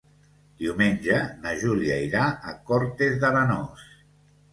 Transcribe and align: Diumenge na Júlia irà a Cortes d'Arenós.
Diumenge 0.61 1.19
na 1.43 1.53
Júlia 1.63 1.97
irà 2.05 2.23
a 2.53 2.55
Cortes 2.71 3.21
d'Arenós. 3.25 3.85